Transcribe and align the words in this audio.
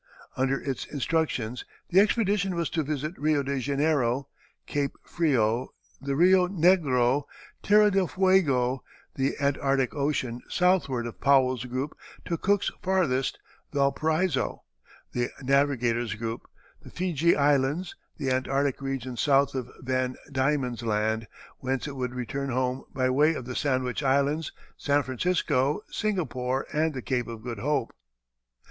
Under 0.35 0.59
its 0.59 0.85
instructions 0.85 1.63
the 1.91 1.99
expedition 1.99 2.55
was 2.55 2.71
to 2.71 2.81
visit 2.81 3.15
Rio 3.19 3.43
de 3.43 3.59
Janeiro, 3.59 4.29
Cape 4.65 4.97
Frio, 5.03 5.75
the 6.01 6.15
Rio 6.15 6.47
Negro, 6.47 7.25
Terra 7.61 7.91
del 7.91 8.07
Fuego, 8.07 8.83
the 9.13 9.35
Antarctic 9.39 9.93
Ocean 9.93 10.41
southward 10.49 11.05
of 11.05 11.21
Powell's 11.21 11.65
group 11.65 11.95
to 12.25 12.35
Cook's 12.35 12.71
farthest, 12.81 13.37
Valparaiso, 13.73 14.63
the 15.11 15.29
Navigators' 15.43 16.15
Group, 16.15 16.49
the 16.81 16.89
Feejee 16.89 17.35
Islands, 17.37 17.95
the 18.17 18.31
Antarctic 18.31 18.81
regions 18.81 19.21
south 19.21 19.53
of 19.53 19.69
Van 19.81 20.15
Dieman's 20.31 20.81
Land, 20.81 21.27
whence 21.59 21.85
it 21.85 21.95
would 21.95 22.15
return 22.15 22.49
home 22.49 22.85
by 22.91 23.07
way 23.11 23.35
of 23.35 23.45
the 23.45 23.55
Sandwich 23.55 24.01
Islands, 24.01 24.51
San 24.77 25.03
Francisco, 25.03 25.83
Singapore, 25.91 26.65
and 26.73 26.95
the 26.95 27.03
Cape 27.03 27.27
of 27.27 27.43
Good 27.43 27.59
Hope. 27.59 27.93